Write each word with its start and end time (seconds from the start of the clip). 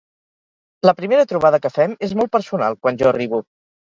La 0.89 0.93
primera 1.01 1.25
trobada 1.33 1.59
que 1.65 1.71
fem 1.75 1.93
és 2.09 2.17
molt 2.21 2.33
personal, 2.37 2.79
quan 2.87 3.01
jo 3.03 3.11
arribo. 3.13 3.43